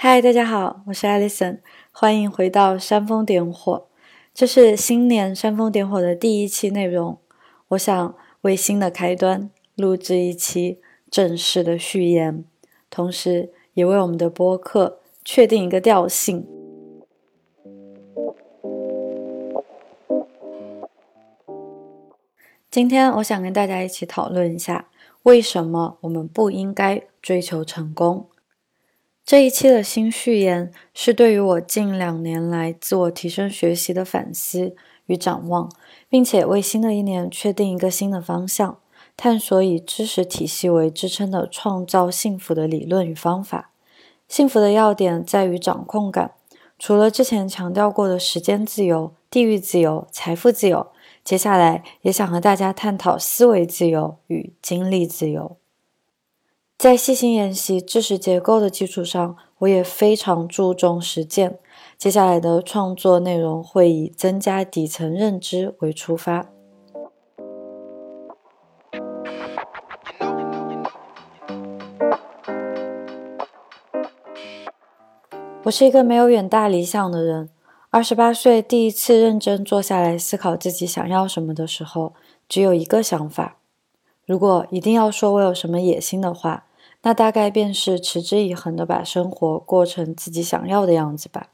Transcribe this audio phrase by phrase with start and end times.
[0.00, 1.58] 嗨，大家好，我是 Alison，
[1.90, 3.88] 欢迎回到煽风点火。
[4.32, 7.18] 这是新年煽风点火的第一期内容。
[7.70, 10.78] 我想为新的开端录制一期
[11.10, 12.44] 正式的序言，
[12.88, 16.46] 同时也为我们的播客确定一个调性。
[22.70, 24.86] 今天我想跟大家一起讨论一下，
[25.24, 28.28] 为什么我们不应该追求成功。
[29.28, 34.74] 这一期的新序言是对于我近两年来自我提升学习的反思
[35.04, 35.70] 与展望，
[36.08, 38.78] 并且为新的一年确定一个新的方向，
[39.18, 43.72] 探索以知识体系为支撑的创造幸福的理论与方法。
[44.26, 46.32] 幸福的要点在于掌控感，
[46.78, 50.86] 除了之前强调过的时间自由、地域自由、财富自由，
[51.22, 55.58] 接下来也想和大家探讨思维自由与精力自由。
[56.78, 61.58] 在细心研习知识结构的基础上，我也非常注重实践。
[61.96, 66.46] 接下来的创作内容会以增加底层认知为出发。
[75.64, 77.50] 我是一个没有远大理想的人。
[77.90, 82.14] 二十八岁第一次认真坐下来思考自己想要什么的时候，
[82.48, 83.56] 只有一个想法：
[84.24, 86.66] 如果一定要说我有什么野心的话。
[87.08, 91.48] 那大概便是持之以恒的把生活过成自己想要的样子吧。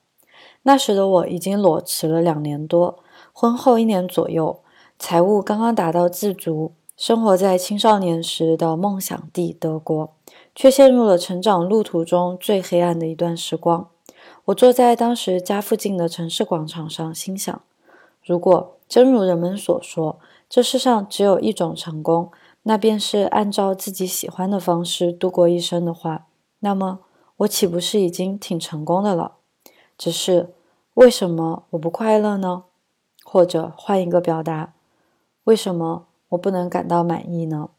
[0.65, 2.99] 那时的我已经裸辞了两年多，
[3.33, 4.59] 婚后一年左右，
[4.99, 10.13] 财务刚刚达到自足，生活在青少年时的梦想地德国，
[10.57, 13.89] 却陷入了成长路途中最黑暗的一段时光。
[14.47, 17.63] 我坐在当时家附近的城市广场上，心想：
[18.25, 20.19] 如果真如人们所说，
[20.51, 22.33] 这世上只有一种成功。
[22.65, 26.27] 那便是按照自己喜欢的方式度过一生的话，
[26.61, 27.01] 那么
[27.39, 29.37] 我岂不是已经挺成功的了？
[29.97, 30.55] 只是
[30.95, 32.65] 为什么我不快乐呢？
[33.23, 34.75] 或者换一个表达，
[35.45, 37.71] 为什么我不能感到满意呢？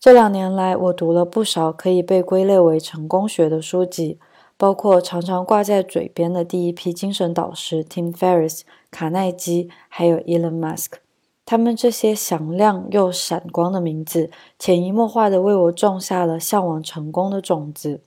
[0.00, 4.18] 这两年来，我读了不少可以被归类为成功学的书籍，
[4.56, 11.07] 包括常常挂在嘴边的第一批精神导师 Tim Ferriss、卡耐基，还有 Elon Musk。
[11.50, 18.02] 他们这些响亮又闪光的名字，潜移默化地为我种下了向往成功的种子。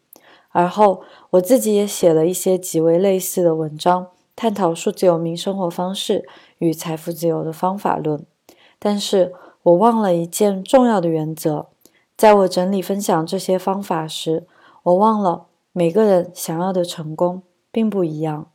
[0.49, 6.29] 而后，我自己也写了一些极为类似的文章，探讨数字游民生活方式
[6.59, 8.23] 与财富自由的方法论。
[8.77, 11.65] 但是我忘了一件重要的原则：
[12.15, 14.45] 在我整理分享这些方法时，
[14.83, 17.41] 我忘了每个人想要的成功
[17.71, 18.51] 并不一样。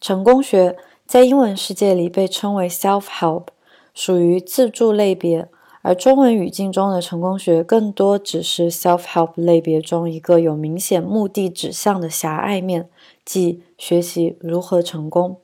[0.00, 0.76] 成功学。
[1.08, 3.44] 在英文世界里被称为 self-help，
[3.94, 5.48] 属于自助类别，
[5.80, 12.90] 而中文语境中的成功学更多只是 self-help 类别中一个有明显目的指向的狭隘面，
[13.24, 15.38] 即学习如何成功。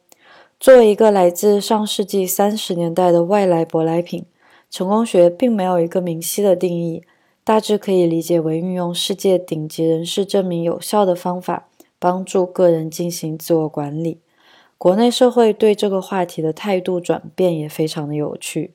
[0.60, 4.26] 作为一个来自上世纪三十年代的外来舶来品，
[4.68, 7.02] 成功学并没有一个明晰的定义，
[7.42, 14.20] 大致可以理解为运用世界顶级人士证明有效的方法，帮助个人进行自我管理。
[14.84, 18.74] 国内社会对这个话题的态度转变也非常的有趣。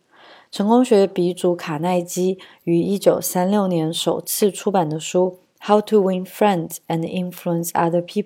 [0.49, 5.37] 成功学鼻祖卡耐基于一九三六年首次出版的书
[5.67, 8.25] 《How to Win Friends and Influence Other People》，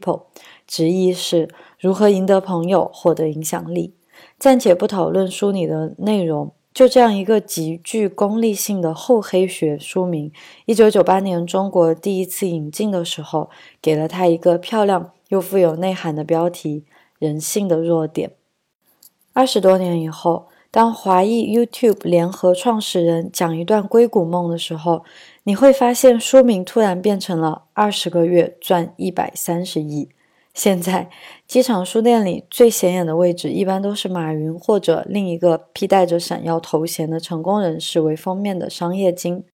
[0.65, 3.93] 直译是如何赢得朋友、获得影响力。
[4.39, 10.31] 暂且不讨论书里的内容，就这样一个极具功利性的厚黑学书名，
[10.67, 13.49] 一九九八年中国第一次引进的时候，
[13.81, 16.85] 给了他一个漂亮又富有内涵的标题。
[17.23, 18.33] 人性的弱点。
[19.31, 25.05] 二十多年以后，当华裔 YouTube 联合创始人讲一段硅谷梦的时候，
[25.43, 30.09] 你会发现书名突然变成了“二十个月赚一百三十亿”。
[30.53, 31.09] 现在，
[31.47, 39.45] 机场书店里最显眼的位置一般都是马云或者另一个披戴着闪耀头衔的成功人士为封面的商业经。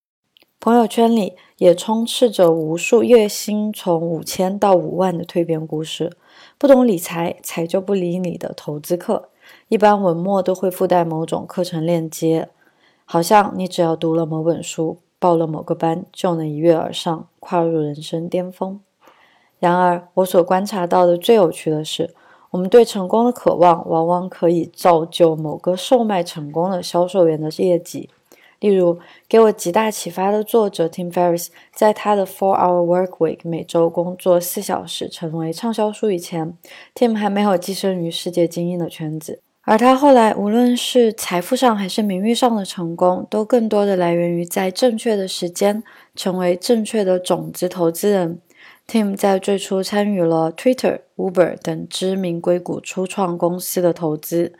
[0.59, 6.11] 朋友圈里也充斥着无数月薪从五千到五万的蜕变故事。
[6.59, 9.29] 不懂理财，财就不理你的投资课，
[9.69, 12.49] 一般文末都会附带某种课程链接，
[13.05, 18.81] 好像你只要读了某本书，报了某个班，就能一跃而上，跨入人生巅峰。
[19.59, 22.13] 然而，我所观察到的最有趣的是，
[22.51, 28.09] 我们对成功的渴望，往往可以造就某个售卖成功的销售员的业绩。
[28.59, 36.57] 例如，给我极大启发的作者 Tim Ferriss，在他的 Four Hour Work Week 每周工作四小时成为畅销书以前
[36.93, 39.41] ，Tim 还没有跻身于世界精英的圈子。
[39.63, 45.83] 而他后来无论是财富上还是名誉上的成功，都更多的来源于在正确的时间
[46.15, 48.41] 成为正确的种子投资人。
[48.87, 54.53] Tim 在最初参与了 Twitter、Uber 等知名硅谷初创公司的投资。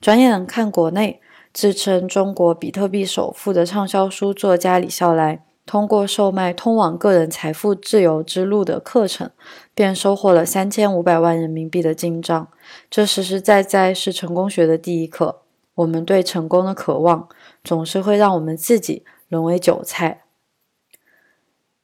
[0.00, 1.20] 转眼看国内，
[1.56, 9.30] 自称中国比特币首富的畅销书作家李笑来，通过售卖通往个人财富自由之路的课程，
[9.74, 12.48] 便收获了三千五百万人民币的进账。
[12.90, 15.44] 这实实在在是成功学的第一课。
[15.76, 17.26] 我们对成功的渴望，
[17.64, 20.24] 总是会让我们自己沦为韭菜。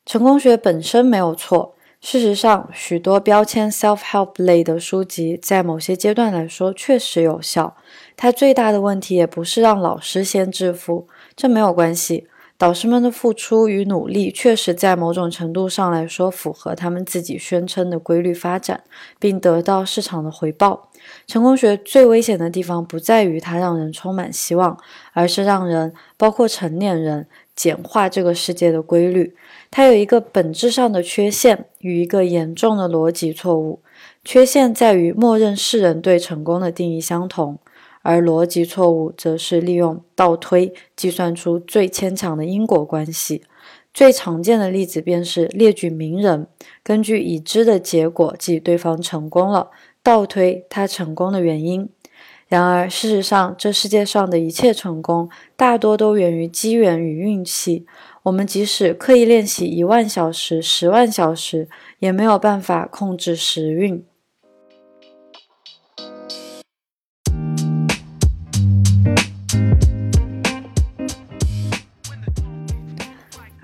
[0.04, 1.74] 成功学本身没有错。
[1.98, 7.76] 事实上，许多标签 self-help 类的书籍在某些阶段来说确实有效。
[8.16, 12.26] 它最大的问题也不是让老师先致富，这没有关系。
[12.58, 18.84] 导师们的付出与努力确实在某种程度上来说符合他们自己宣称的规律发展，
[19.18, 20.88] 并得到市场的回报。
[21.26, 24.78] 成功学最危险的地方不在于它让人充满希望，
[25.12, 27.26] 而是让人，包括成年人。
[27.54, 29.36] 简化这个世界的规律，
[29.70, 33.82] 它有一个本质上的缺陷与一个严重的逻辑错误。
[34.24, 37.58] 缺陷在于默认世人对成功的定义相同，
[38.02, 43.42] 而逻辑错误则是利用倒推计算出最牵强的因果关系。
[43.94, 46.46] 最常见的例子便是列举名人，
[46.82, 49.70] 根据已知的结果，即对方成功了，
[50.02, 51.88] 倒推他成功的原因。
[52.48, 57.86] 然而，事实上，这世界上的一切成功大多都源于机缘与运气。
[58.24, 64.04] 我们即使刻意练习一万小时、十万小时，也没有办法控制时运。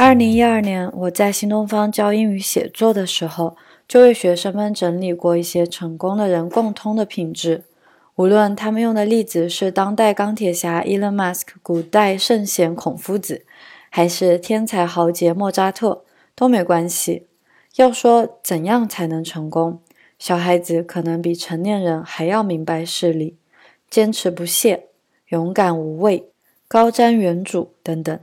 [0.08, 7.64] 二零一二年，我在新东方教英语写作的时候，就为学生们整理过一些成功的人共通的品质。
[8.14, 13.44] 无论他们用的例子是当代钢铁侠 Elon Musk、古代圣贤孔夫子，
[13.90, 16.02] 还是天才豪杰莫扎特，
[16.34, 17.26] 都没关系。
[17.76, 19.82] 要说怎样才能成功，
[20.18, 23.36] 小孩子可能比成年人还要明白事理：
[23.90, 24.86] 坚持不懈、
[25.28, 26.30] 勇敢无畏、
[26.66, 28.18] 高瞻远瞩等等。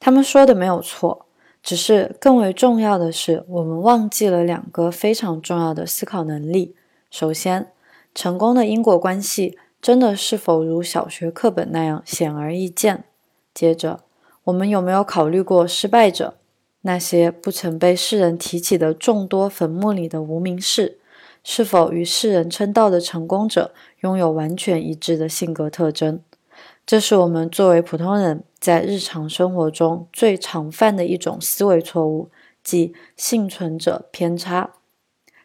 [0.00, 1.25] 他们说的没有错，
[1.66, 6.76] 只是更为重要的是，我们忘记了两个非常重要的思考能力。
[7.10, 7.72] 首先，
[8.14, 13.02] 成功的因果关系真的是否如小学课本那样显而易见？
[13.52, 13.98] 接着，
[14.44, 16.34] 我们有没有考虑过失败者，
[16.82, 21.00] 那些不曾被世人提起的众多坟墓里的无名氏，
[21.42, 26.20] 是否与世人称道的成功者拥有完全一致的性格特征？
[26.86, 32.30] 这是我们作为普通人在日常生活中最常犯的一种思维错误，
[32.62, 34.70] 即幸存者偏差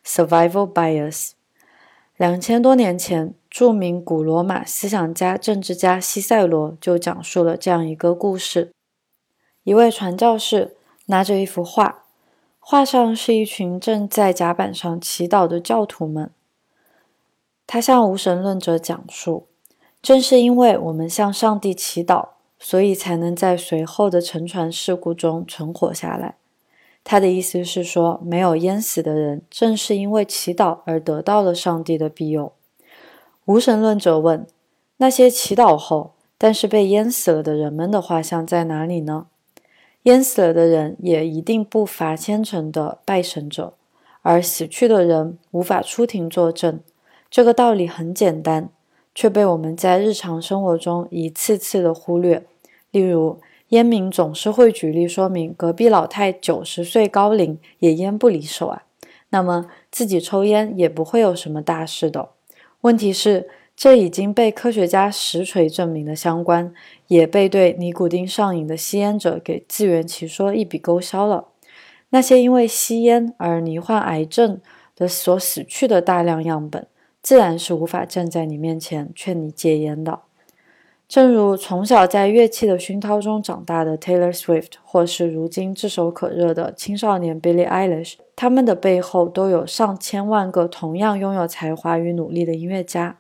[0.06, 1.32] （survival bias）。
[2.16, 8.72] 两千多年前，著名古罗马思想家、政治家西塞罗就讲述了这样一个故事：
[9.64, 10.76] 一位传教士
[11.08, 12.04] 拿着一幅画，
[12.60, 16.30] 画上是一群正在甲板上祈祷的教徒们。
[17.66, 19.48] 他向无神论者讲述，
[20.02, 26.36] 正是因为我们向上帝祈祷，所以才能在随后的沉船事故中存活下来。
[27.04, 32.54] 他的意思是说，没有淹死的人，正是因为祈祷而得到了上帝的庇佑。
[33.46, 34.46] 无神论者问：
[34.98, 39.28] 那些祈祷后但是被淹死了的人们的画像在哪里呢？
[40.04, 43.76] 淹死了的人也一定不乏虔诚的拜神者，
[44.24, 46.80] 而死去的人无法出庭作证。
[47.30, 48.70] 这个道理很简单，
[49.16, 52.46] 却被我们在日常生活中一次次的忽略。
[52.92, 53.40] 例如。
[53.72, 58.84] 烟民总是会举例说明，隔壁老太九十岁高龄也烟不离手啊，
[59.30, 62.32] 那么自己抽烟也不会有什么大事的。
[62.82, 66.74] 问题是，这已经被科学家实锤证明的相关，
[67.08, 71.46] 也被对尼古丁上瘾的吸烟者给自圆其说，一笔勾销了。
[72.10, 74.60] 那些因为吸烟而罹患癌症
[74.98, 76.86] 的所死去的大量样本，
[77.22, 80.20] 自然是无法站在你面前劝你戒烟的。
[81.08, 93.18] 正如从小在乐器的熏陶中长大的 Taylor Swift，或是如今炙手可热的青少年 Billie Eilish，他们的背后都有上千万个同样拥有才华与努力的音乐家。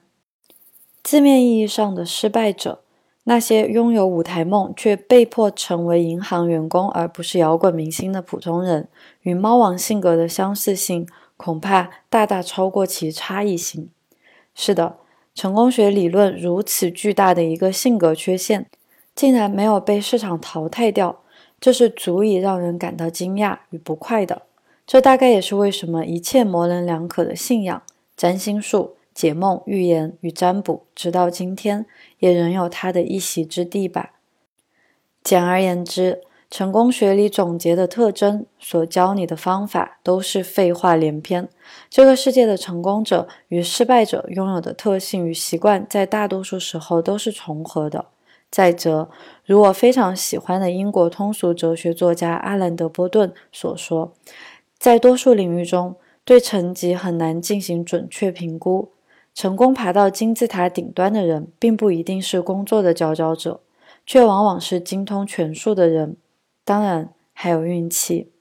[1.03, 2.79] 字面意义上的失败者，
[3.25, 8.87] 那些拥有舞台梦却被迫成为银行员工而不是摇滚明星的普通人，
[9.23, 11.05] 与猫王性格的相似性
[11.43, 13.89] 恐怕大大超过其差异性。
[14.53, 14.97] 是的。
[15.33, 18.69] 成功学理论如此巨大的一个性格缺陷，
[19.15, 21.23] 竟然没有被市场淘汰掉，
[21.57, 24.41] 这是足以让人感到惊讶与不快的。
[24.85, 27.81] 这大概也是为什么一切模棱两可的信仰、
[28.17, 31.85] 占星术、解梦、预言与占卜，直到今天
[32.19, 34.11] 也仍有它的一席之地吧。
[35.23, 41.47] 简而言之，成功学里总结的特征，所教你的方法都是废话连篇。
[41.89, 48.07] 这个世界的成功者与失败者拥有的特性与习惯，在大多数时候都是重合的。
[48.49, 49.09] 再者，
[49.45, 54.11] 如我非常喜欢的英国通俗哲学作家阿兰·德波顿所说，
[54.77, 58.91] 在多数领域中，对成绩很难进行准确评估。
[59.33, 63.61] 成功爬到金字塔顶端的人，并不一定是工作的佼佼者，
[64.05, 66.17] 却往往是精通权术的人。
[66.71, 68.31] 当然，还有运气。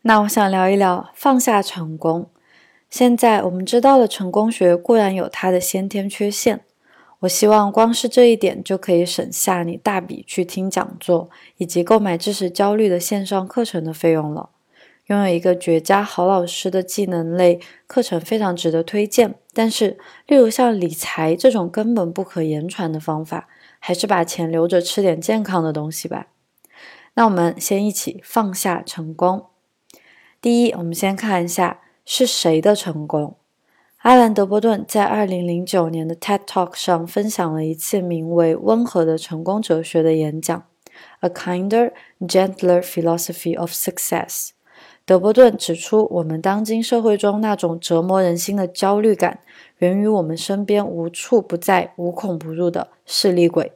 [0.00, 2.30] 那我想聊一聊放下成功。
[2.88, 6.64] 现在我们知道了，成功学固然有它的先天缺陷。
[7.18, 14.48] 我希望光是这一点就可以省下你大笔去听讲座以及购买知识焦虑的线上课程的费用了。
[15.08, 19.34] 拥有一个绝佳好老师的技能类课程非常值得推荐。
[19.54, 23.48] 但是，例如像理财这种根本不可言传的方法，
[23.78, 26.26] 还是把钱留着吃点健康的东西吧。
[27.14, 29.46] 那我们先一起放下成功。
[30.40, 33.36] 第一，我们先看一下是谁的成功。
[34.02, 40.66] 阿兰·德波顿在2009年的 TED Talk 上分享了一次名为《温和的成功哲学》的演讲
[41.20, 44.50] ，A Kinder, Gentler Philosophy of Success。
[45.08, 49.40] 德波顿指出，我们当今社会中那种折磨人心的焦虑感，
[49.78, 53.72] 源于我们身边无处不在、无孔不入的势利鬼，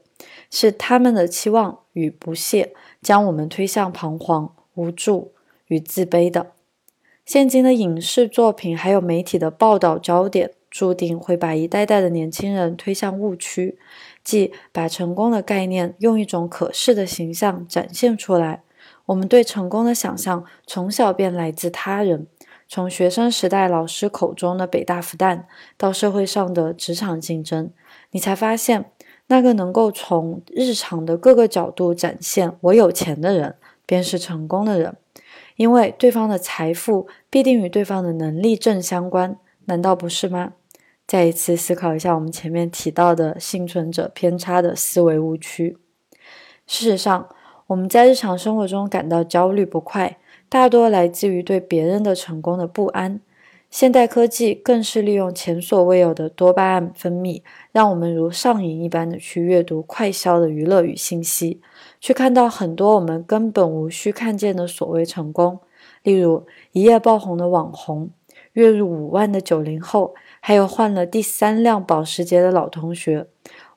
[0.50, 5.32] 是他们的期望与不屑，将我们推向彷徨、无助
[5.68, 6.48] 与自卑的。
[7.24, 13.78] 现今的影视作品还有媒体的报道焦点，注定会把一代代的年轻人推向误区，
[14.22, 18.62] 即把成功的概念用一种可视的形象展现出来。
[19.12, 22.26] 我们对成功的想象从小便来自他人，
[22.66, 25.44] 从学生时代老师口中的北大复旦，
[25.76, 27.70] 到社会上的职场竞争，
[28.12, 28.90] 你才发现，
[29.26, 34.96] 那个能够从日常的各个角度展现我有钱的人，便是成功的人。
[35.56, 40.54] 因为对方的财富必定与对方的能力正相关，难道不是吗？
[41.06, 45.76] 再一次思考一下我们前面提到的幸存者偏差的思维误区。
[46.66, 47.28] 事实上，
[47.72, 50.18] 我们在日常生活中感到焦虑不快，
[50.50, 53.18] 大多来自于对别人的成功的不安。
[53.70, 57.40] 现代科技更是利用前所未有的多巴胺分泌，
[57.72, 61.62] 让我们如上瘾一般的去阅读快消的娱乐与信息。
[61.98, 65.58] 去看到很多我们根本无需看见的所谓成功，
[66.02, 68.10] 例如一夜爆红的网红、
[68.52, 73.28] 月入五万的九零后，还有换了第三辆保时捷的老同学。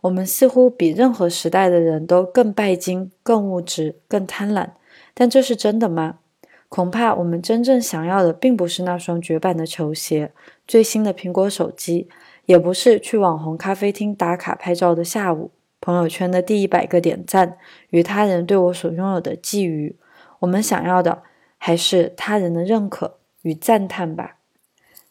[0.06, 4.70] 我们似乎比任何时代的人都更拜金、更物质、更贪婪。
[5.14, 6.20] 但这是真的吗？
[6.70, 10.32] 恐怕我们真正想要的，并不是那双绝版的球鞋、
[10.68, 12.08] 最新的苹果手机，
[12.46, 15.52] 也不是去网红咖啡厅打卡拍照的下午。
[15.82, 17.58] 朋友圈的第一百个点赞
[17.90, 19.94] 与他人对我所拥有的觊觎，
[20.40, 21.24] 我们想要的
[21.58, 24.38] 还是他人的认可与赞叹吧。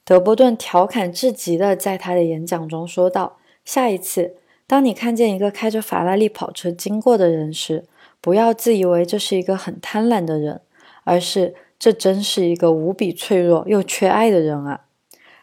[0.05, 4.35] 德波顿调侃至极的在他的演讲中说道：“下一次，
[4.67, 7.85] 当你看见一个开着法拉利跑车经过的人时，
[8.21, 10.63] 不要自以为这是一个很贪婪的人，
[11.05, 14.87] 而是这真是一个无比脆弱又缺爱的人啊！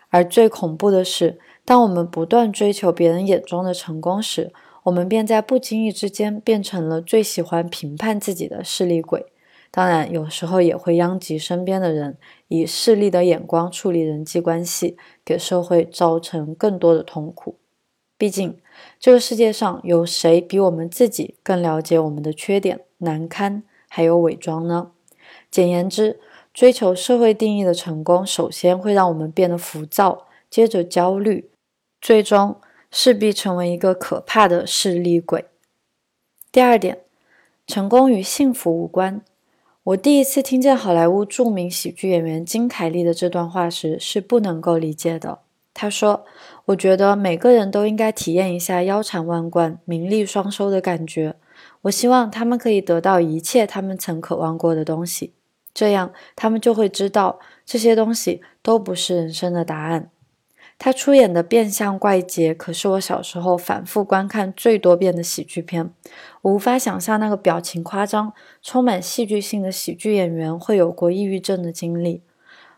[0.09, 4.51] 而最恐怖的是，当我们不断追求别人眼中的成功时，
[4.83, 9.27] 我们便在不经意之间变成了最喜欢评判自己的势利鬼，
[9.69, 17.57] 当然有时候也会殃及身边的人，以势利的眼光处理人际关系，给社会造成更多的痛苦。
[18.17, 18.57] 毕竟，
[19.01, 24.91] 这个世界上有谁比我们自己更了解我们的缺点、难堪还有伪装呢？
[25.49, 26.19] 简言之，
[26.53, 31.49] 追求社会定义的成功，首先会让我们变得浮躁，接着焦虑，
[31.99, 32.61] 最终。
[32.93, 35.45] 势必成为一个可怕的势利鬼。
[36.51, 37.03] 第二点，
[37.65, 39.23] 成功与幸福无关。
[39.83, 45.39] 我第一次听见好莱坞著名喜剧演员金凯利的这段话时，是不能够理解的。
[45.73, 46.25] 他说
[46.65, 51.35] ：“我觉得每个人都应该体验一下腰缠万贯、名利双收的感觉。
[51.83, 55.33] 我希望他们可以得到一切他们曾渴望过的东西，
[55.73, 60.09] 这样他们就会知道这些东西都不是人生的答案。”
[60.83, 65.93] 他出演的《变相怪杰》可是我小时候反复观看最多遍的喜剧片。
[66.41, 72.23] 我无法想象那个表情夸张、充满戏剧性的喜剧演员会有过抑郁症的经历。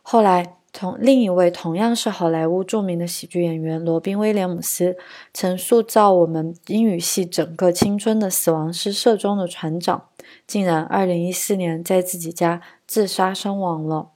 [0.02, 4.98] 后来，同另一位同样是好莱坞著名的喜剧演员罗宾·威廉姆斯，
[5.34, 10.08] 曾塑造我们英语系整个青春的死亡诗社中的船长，
[10.46, 14.10] 竟然2014年在自己家自杀身亡了。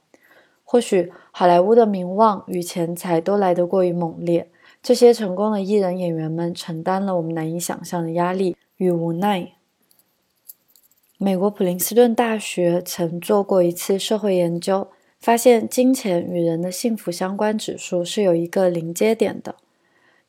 [0.62, 1.10] 或许。
[1.30, 4.50] 好莱坞的名望与钱财都来得过于猛烈，
[4.82, 9.52] 这些成功的艺人演员们承担了我们难以想象的压力与无奈。
[11.16, 14.88] 美国普林斯顿大学曾做过一次社会研究，
[15.20, 19.56] 发现金钱与人的幸福相关指数是有一个临界点的，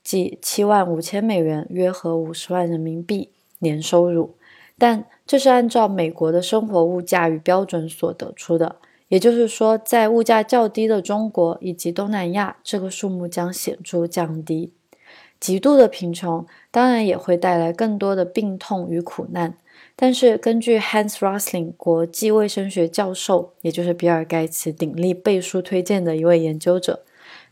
[0.03, 3.29] 即七万五千美元（约合五十万人民币）
[3.59, 4.35] 年收入。
[4.77, 8.77] 但这是按照美国的生活物价与标准所得出的。
[9.09, 14.71] 也就是说，在物价较低的中国以及东南亚，这个数目将显著降低。
[15.39, 19.57] 极度的贫穷当然也会带来更多的病痛与苦难。
[20.01, 27.03] 但是，根据 Hans Rosling 国际卫生学教授，也就是比尔盖茨鼎力背书推荐的一位研究者，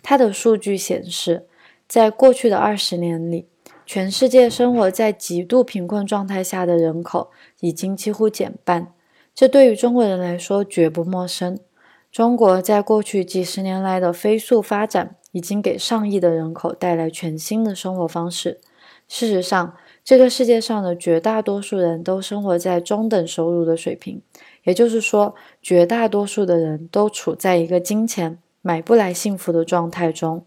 [0.01, 1.45] 他的数据显示，
[1.89, 3.47] 在过去的二十年里，
[3.85, 8.93] 全世界生活在极度贫困状态下的人口已经几乎减半。
[9.35, 11.59] 这对于中国人来说绝不陌生。
[12.09, 18.61] 中国在过去几十年来的飞速发展，已经给上亿的人口带来全新的生活方式。
[19.09, 19.75] 事实上，
[20.07, 24.21] 这个世界上的绝大多数人都生活在中等收入的水平，
[24.63, 30.45] 也就是说，绝大多数的人都处在一个金钱买不来幸福的状态中。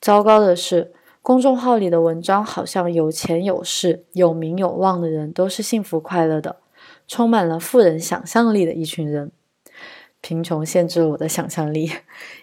[0.00, 0.90] 糟糕的是，
[1.20, 6.56] 公众号里的文章好像有钱有势、有名有望的人都是幸福快乐的。
[7.06, 9.30] 充满了富人想象力的一群人，
[10.22, 11.92] 贫穷限制了我的想象力。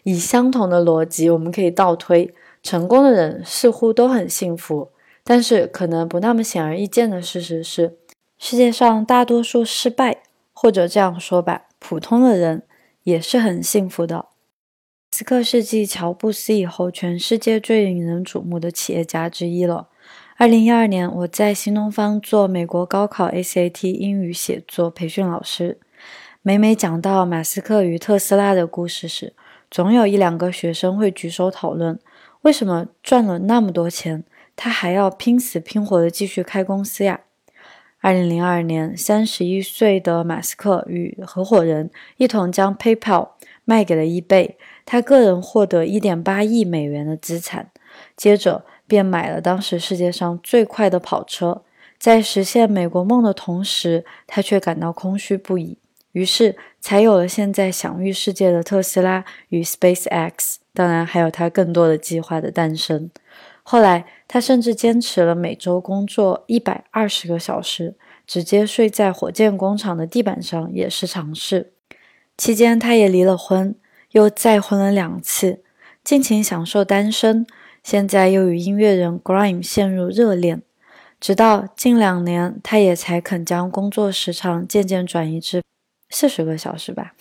[0.03, 4.89] 以相同的逻辑，我们可以倒推：成功的人似乎都很幸福，
[5.27, 7.97] 但是可能不那么显而易见的事实是，
[8.37, 10.21] 世界上大多数失败，
[10.53, 12.61] 或者这样说吧，普通的人
[13.01, 14.15] 也是很幸福的。
[14.17, 19.87] 马斯克是继乔布斯以后，全世界最引人瞩目的企业家之一了。
[20.37, 25.79] 二零一二年，我在新东方做美国高考 ACT 英语写作培训老师。
[26.43, 29.33] 每每讲到马斯克与特斯拉的故事时，
[29.71, 31.97] 总有一两个学生会举手讨论：
[32.41, 34.23] 为什么赚了那么多钱，
[34.55, 37.21] 他还要拼死拼活地继续开公司呀？
[37.99, 43.29] 二零零二年，三十一岁的马斯克与合伙人一同将 PayPal
[43.63, 47.71] 卖给了 eBay，他个人获得一点八亿美元的资产。
[48.15, 51.63] 接着，便买了当时世界上最快的跑车，
[51.97, 55.79] 在实现美国梦的同时，他却感到空虚不已。
[56.11, 63.09] 于是才有了现在享誉世界的特斯拉与 SpaceX，当然还有他更多的计划的诞生。
[63.67, 67.95] 后来，他甚至坚持了每周工作一百二十个小时，
[68.27, 71.73] 直接睡在火箭工厂的地板上也是常事。
[72.37, 73.73] 期间，他也离了婚，
[74.11, 75.63] 又再婚了两次，
[76.03, 77.47] 尽情享受单身。
[77.81, 80.61] 现在又与音乐人 Grime 陷入热恋，
[81.19, 85.63] 直到近两年，他也才肯将工作时长渐渐转移至
[86.11, 87.15] 四十个小时吧。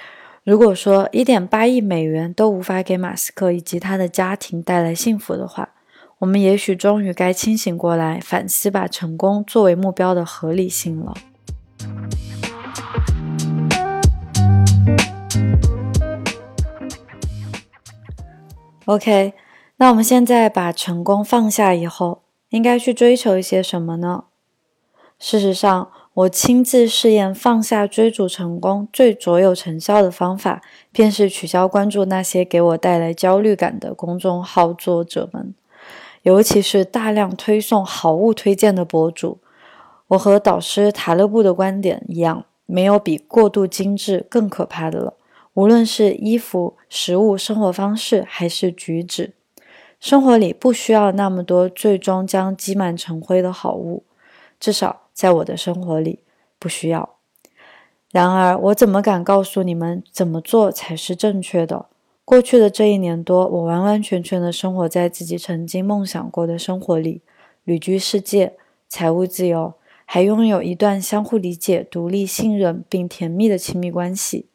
[0.44, 5.70] 如果说一点八亿美元都无法给马斯克以及他的家庭带来幸福的话，
[6.18, 11.14] 我们也许终于该清醒过来，反思把成功作为目标的合理性了。
[18.86, 19.34] OK。
[19.78, 24.24] 那我们现在把成功放下以后，应该去追求一些什么呢？
[25.18, 35.54] 事实上，我亲自试验放下追逐成功最卓有成效的方法，便是取消关注那些给我带来焦虑感的公众号作者们，
[36.26, 39.38] 尤其是大量推送好物推荐的博主。
[40.08, 45.14] 我和导师塔勒布的观点一样，没有比过度精致更可怕的了。
[45.54, 49.34] 无论是衣服、食物、生活方式，还是举止。
[50.00, 54.02] 生活里不需要那么多最终将积满成灰的好物，
[54.58, 56.18] 至少在我的生活里
[56.58, 57.10] 不需要。
[58.10, 61.86] 然而，我怎么敢告诉你们怎么做才是正确的？
[62.26, 67.22] 过去的这一年多，我完完全全的生活在自己曾经梦想过的生活里，
[67.62, 68.54] 旅居世界，
[68.88, 74.46] 财务自由，还拥有一段相互理解、独立、信任并甜蜜的亲密关系。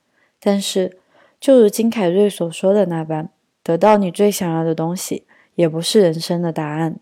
[0.42, 0.98] 但是，
[1.40, 3.30] 就如金凯瑞所说的那般，
[3.64, 5.24] 得到你最想要的东西。
[5.56, 6.98] 也不是人生的答案，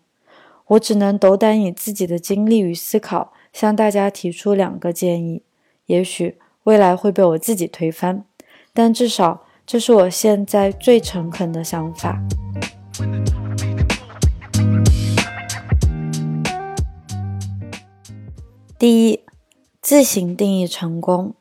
[0.67, 5.41] 我只能斗胆以自己的经历与思考，向大家提出两个建议。
[5.85, 8.25] 也许未来会被我自己推翻，
[8.73, 12.19] 但至少这是我现在最诚恳的想法。
[18.79, 19.19] 第一，
[19.79, 21.35] 自行定义成功。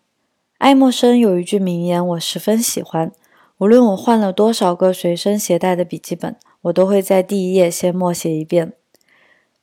[0.59, 3.11] 爱默生有一句名言，我十分喜欢。
[3.57, 6.37] 无论我换了多少个随身携带的笔记本。
[6.61, 8.75] 我都会在第一页先默写一遍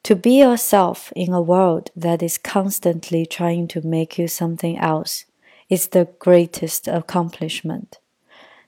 [0.01, 5.21] ：To be yourself in a world that is constantly trying to make you something else
[5.69, 7.99] is the greatest accomplishment。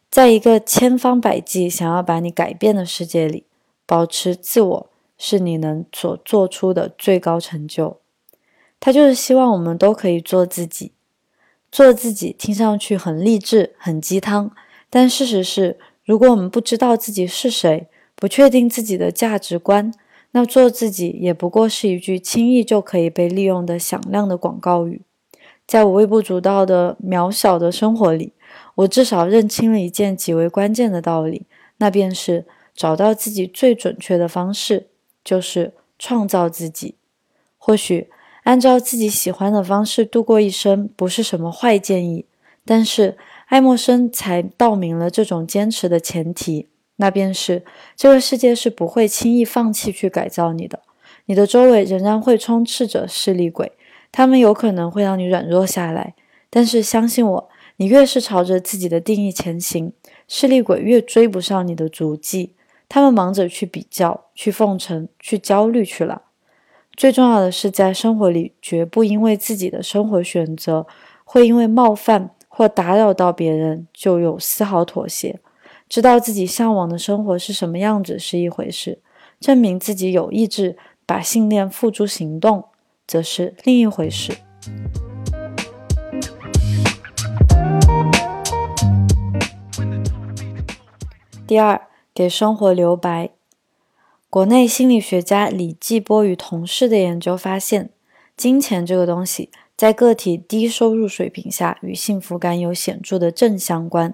[0.09, 3.45] 在一个千方百计想要把你改变的世界里，
[3.85, 7.97] 保持自我是你能所做出的最高成就。
[8.79, 10.91] 他就是希望我们都可以做自己。
[11.69, 14.51] 做自己听上去很励志、很鸡汤，
[14.89, 19.93] 但事实是，如果我们不知道自己是谁，不确定自己的价值观，
[20.31, 25.01] 那做自己也不过是一句轻易就可以被利用的响亮的广告语。
[25.67, 28.31] 在我微不足道的渺小的生活里，
[28.75, 31.45] 我至少认清了一件极为关键的道理，
[31.77, 34.87] 那便是找到自己最准确的方式，
[35.23, 36.95] 就是创造自己。
[37.57, 38.09] 或许。
[38.43, 42.23] 按照自己喜欢的方式度过一生，不是什么坏建议。
[42.63, 43.17] 但是
[43.47, 47.65] 爱默生才道明了这种坚持的前提，那便是
[47.97, 50.79] 这个世界是不会轻易放弃去改造你的。
[51.25, 53.73] 你的周围仍然会充斥着势利鬼，
[54.13, 56.15] 他们有可能会让你软弱下来。
[56.49, 59.93] 但是相信我，你越是朝着自己的定义前行，
[60.27, 62.53] 势利鬼越追不上你的足迹。
[62.89, 66.23] 他们忙着去比较、去奉承、去焦虑去了。
[66.95, 70.87] 最重要的是，在生活里绝不因为自己的生活选择
[71.23, 75.39] 会因为冒犯或打扰到别人就有丝毫妥协。
[75.87, 78.99] 知道自己向往的生活是什么样子是一回事，
[79.39, 82.63] 证明自己有意志把信念付诸行动
[83.05, 84.33] 则是另一回事。
[91.47, 93.29] 第二，给生活留白。
[94.29, 97.89] 国内心理学家李继波与同事的研究发现，
[98.35, 104.13] 金钱这个东西在个体低收入水平下与幸福感有显著的正相关，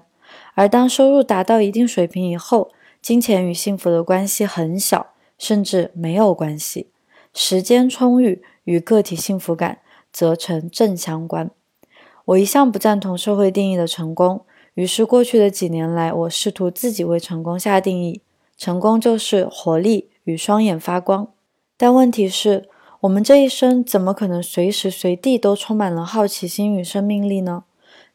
[0.54, 2.70] 而当收入达到一定水平以后，
[3.02, 6.90] 金钱与幸福的关系很小，甚至没有关系。
[7.32, 9.78] 时间充裕与个体幸福感
[10.12, 11.50] 则成正相关。
[12.26, 18.20] 我一向不赞同社会定义的成功，于是过去的几年来，我试图自己为成功下定义。
[18.56, 21.32] 成功就是活力与双眼发光，
[21.76, 22.68] 但问题是，
[23.00, 27.64] 我们这一生怎么可能随时随地都充满了好奇心与生命力呢？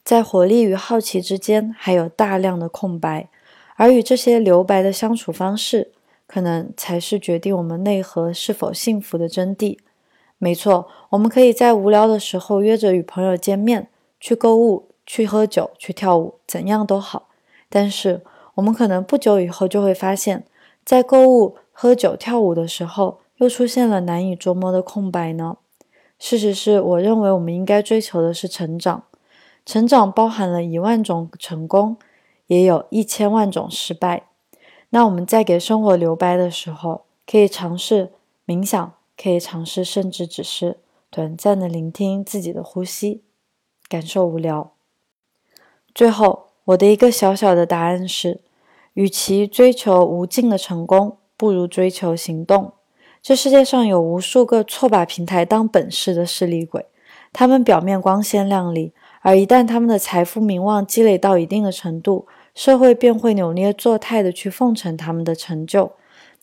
[0.04, 3.30] 在活力与好奇之间，还有大量的空白，
[3.76, 5.92] 而与这些留白的相处方式，
[6.26, 9.78] 可能才是决定我们内核是否幸福的真谛。
[10.38, 17.30] 没错，我们可以在无聊的时候约着与朋友见面，去购物，去喝酒，去跳舞，怎样都好，
[17.68, 18.22] 但是。
[18.56, 20.46] 我们可能不久以后就会发现，
[20.84, 25.56] 在购物、喝酒、跳舞的时候，又出现了难以捉摸的空白呢。
[26.18, 29.06] 事实是，我认为我们应该追求的是成长。
[29.66, 31.96] 成长包含了一万种成功，
[32.48, 34.24] 也有一千万种失败。
[34.90, 38.12] 那我们在给生活留白的时候，可以尝试
[38.46, 43.24] 冥想，可以尝试，甚至只是短暂的聆听自己的呼吸，
[43.88, 44.74] 感受无聊。
[46.00, 48.40] 最后，我的一个小小的答案是。
[48.94, 52.72] 与其追求无尽的成功，不如追求行动。
[53.22, 56.86] 这世界上有无数个错把平台当本事的势利鬼，
[57.34, 65.92] 他们表面光鲜亮丽，而一旦他们的财富名望积累到一定的程度，社会便会扭捏作态的去奉承他们的成就，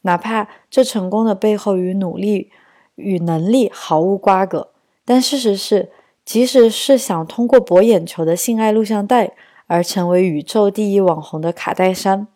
[0.02, 2.50] 哪怕这成功的背后与努力
[2.96, 4.68] 与能力毫无瓜葛。
[5.06, 5.90] 但事实是，
[6.26, 9.32] 即使是想通过博眼球的性爱录像带。
[9.66, 12.26] 而成为宇宙第一网红的卡戴珊，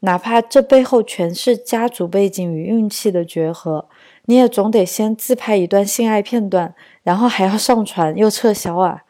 [0.00, 3.88] 哪怕这背后全是家族背景与运气的结合，
[4.26, 9.02] 你也总得先自拍一段性爱片段，然后还要上传又撤销啊？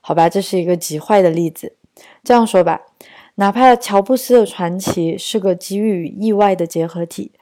[0.00, 1.74] 好吧，这是一个极坏的例子。
[2.24, 2.80] 这样说吧，
[3.36, 7.32] 哪怕乔布斯的传奇是个机遇与意外的结合体，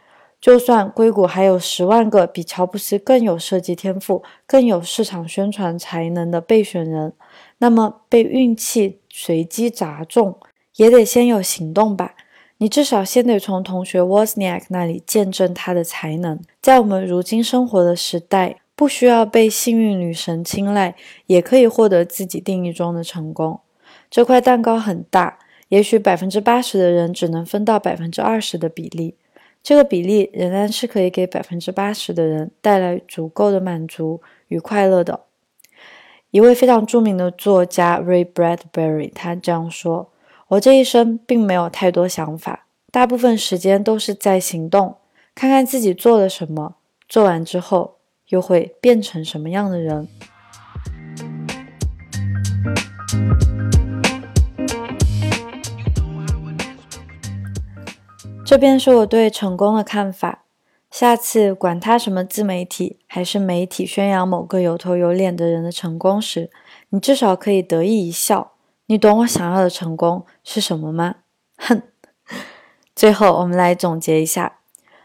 [0.40, 7.12] 就算硅谷还有十万个比乔布斯更有设计天赋、更有市场宣传才能的备选人，
[7.59, 9.01] 那么被运气。
[9.21, 10.38] 随机砸中
[10.77, 12.14] 也得先有行动吧，
[12.59, 16.38] 你至少先得从同学 Wozniak 那里见证他的才能。
[16.62, 20.94] 在我们如今生活的时代，不需要被幸运女神青睐，
[21.27, 23.59] 也可以获得自己定义中的成功。
[24.09, 25.40] 这块蛋糕很大，
[25.71, 29.16] 也许百分之八十的人只能分到百分之二十的比例，
[29.64, 35.23] 这个比例仍然是可以给百分之八十的人带来足够的满足与快乐的。
[36.30, 40.10] 一位非常著名的作家 Ray Bradbury，他这样说
[40.48, 44.98] ：“我这一生并没有太多想法，大部分时间都是在行动，
[45.34, 46.74] 看看自己做了什么，
[47.08, 47.96] 做完之后
[48.28, 50.06] 又会变成什么样的人。”
[58.44, 60.44] 这便是我对成功的看法。
[60.98, 66.50] 下次管他什么自媒体还是媒体宣扬某个有头有脸的人的成功时，
[66.88, 68.54] 你至少可以得意一笑。
[68.87, 71.14] 你懂我想要的成功是什么吗？
[71.58, 71.82] 哼。
[72.96, 74.58] 最后，我们来总结一下。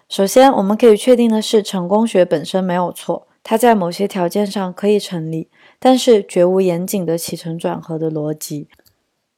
[0.09, 8.67] 首先，我们可以确定的是，成功学本身没有错，它在某些条件上可以成立，但是绝无严谨的起承转合的逻辑。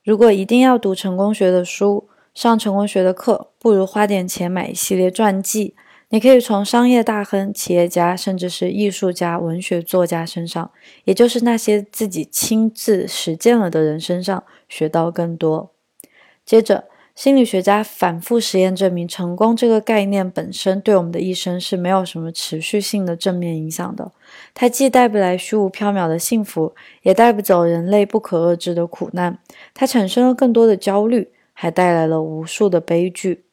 [0.06, 5.76] 如果一定要读成功学的书，上成功学的课，不如花点钱买一系列传记。
[6.16, 10.72] 你可以从商业大亨、企业家，甚至是艺术家、文学作家身上，
[11.04, 15.74] 也就是那些自己亲自实践了的人身上学到更多。
[16.46, 24.14] 接着，心理学家反复实验证明，成功这个概念本身对我们的一生是没有什么持续性的正面影响的。
[24.54, 29.38] 它既带不来虚无缥缈的幸福，也带不走人类不可遏制的苦难。
[29.74, 33.44] 它产生了更多的焦虑，还带来了无数的悲剧。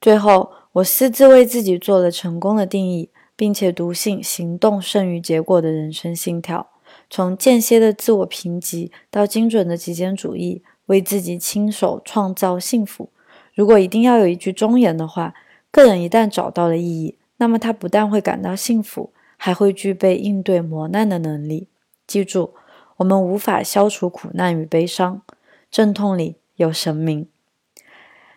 [0.00, 0.50] 最后。
[0.72, 6.70] 我私自为自己做了成功的定义，并且笃信行动胜于结果的人生信条。
[7.10, 13.10] 从间歇的自我评级到精准的极简主义，为自己亲手创造幸福。
[13.54, 15.34] 如果一定要有一句忠言的话，
[15.70, 21.68] 个人一旦找到了意义，那么他不但会感到幸福，还会具备应对磨难的能力。
[22.06, 22.54] 记住，
[22.96, 25.20] 我们无法消除苦难与悲伤，
[25.70, 27.28] 阵痛里有神明。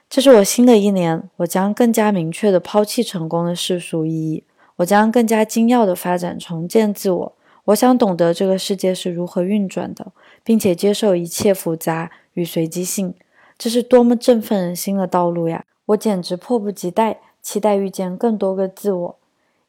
[0.07, 4.43] 这是我新的一年，我将更加明确地抛弃成功的世俗意义，
[4.77, 7.35] 我将更加精要地发展重建自我。
[7.65, 10.13] 我想懂得这个世界是如何运转的，
[10.43, 13.15] 并且接受一切复杂与随机性。
[13.57, 15.65] 这是多么振奋人心的道路呀！
[15.87, 19.19] 我简直迫不及待，期待遇见更多个自我。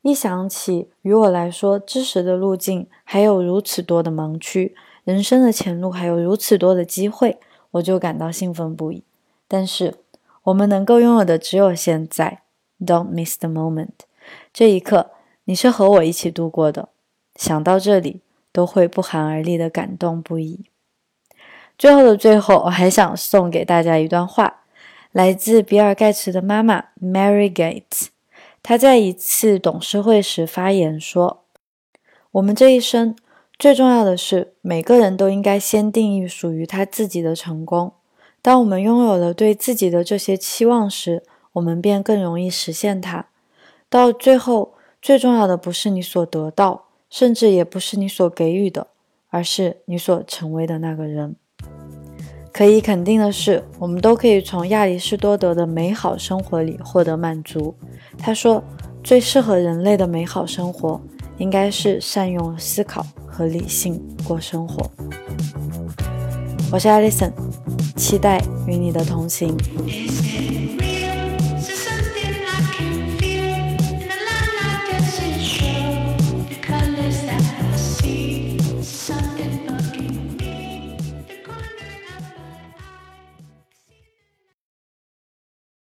[0.03, 7.39] 一想起于我来说，知识的路径还有如此多的盲区，人生的前路还有如此多的机会，
[7.73, 9.03] 我就感到兴奋不已。
[9.49, 9.95] 但是。
[10.47, 12.43] 我们能够拥有的只有现在
[12.79, 14.07] ，Don't miss the moment。
[14.53, 15.11] 这一刻，
[15.45, 16.91] 你是和我一起度过的。
[17.35, 18.21] 想到这里，
[18.53, 20.67] 都会不寒而栗的感动不已。
[21.77, 24.63] 最后的最后，我还想送给大家一段话，
[25.11, 28.07] 来自比尔·盖茨的妈妈 Mary Gates。
[28.63, 31.43] 她在一次董事会时发言说
[32.31, 33.17] ：“我们这一生
[33.59, 37.95] 最重要的是，每个人都应该先定义属于他自己的成功。”
[38.47, 43.27] 当我们拥有了对自己的这些期望时，我们便更容易实现它。
[43.91, 48.87] 到最后，最重要的不是你所得到，甚至也不是你所给予的，
[49.31, 51.35] 而是你所成为的那个人。
[52.53, 57.75] 可以肯定的是，我们都可以从亚里士多德的美好生活里获得满足。
[58.17, 58.63] 他说，
[59.03, 61.01] 最适合人类的美好生活，
[61.39, 64.89] 应该是善用思考和理性过生活。
[66.73, 67.33] 我是 Alison。
[67.97, 69.57] 期待与你的同行。